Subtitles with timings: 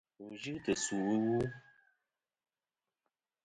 [0.19, 1.37] Wù n-yɨ tɨ̀ sù ɨwu.